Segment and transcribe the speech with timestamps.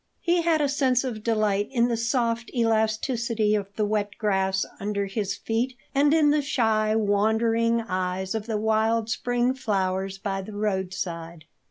[0.19, 5.05] He had a sense of delight in the soft elasticity of the wet grass under
[5.05, 10.53] his feet and in the shy, wondering eyes of the wild spring flowers by the
[10.53, 11.45] roadside.